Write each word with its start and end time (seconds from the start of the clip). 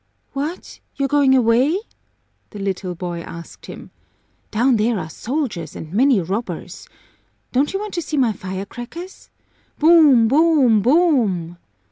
"What! 0.33 0.79
You're 0.95 1.07
going 1.07 1.35
away?" 1.35 1.77
the 2.49 2.57
little 2.57 2.95
boy 2.95 3.19
asked 3.21 3.67
him. 3.67 3.91
"Down 4.49 4.77
there 4.77 4.97
are 4.97 5.11
soldiers 5.11 5.75
and 5.75 5.93
many 5.93 6.19
robbers. 6.21 6.87
Don't 7.51 7.71
you 7.71 7.79
want 7.79 7.93
to 7.93 8.01
see 8.01 8.17
my 8.17 8.33
firecrackers? 8.33 9.29
Boom, 9.77 10.27
boom, 10.27 10.81
boom!" 10.81 11.57